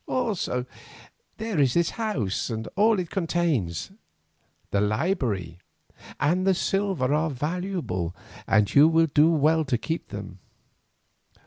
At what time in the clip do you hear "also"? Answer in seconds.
0.07-0.65